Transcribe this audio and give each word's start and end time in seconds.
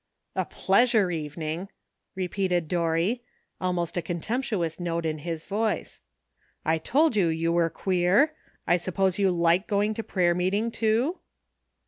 ''A 0.35 0.49
pleasure 0.49 1.11
evening!" 1.11 1.69
repeated 2.15 2.67
Dorry, 2.67 3.21
al 3.61 3.71
most 3.71 3.95
a 3.97 4.01
contemptuous 4.01 4.79
note 4.79 5.05
in 5.05 5.19
his 5.19 5.45
voice; 5.45 5.99
''I 6.65 6.83
told 6.83 7.15
you 7.15 7.27
you 7.27 7.51
were 7.53 7.69
queer. 7.69 8.33
I 8.65 8.77
suppose 8.77 9.19
you 9.19 9.29
like 9.29 9.67
to 9.67 9.69
go 9.69 9.93
to 9.93 10.03
prayer 10.03 10.33
meeting, 10.33 10.71
too 10.71 11.19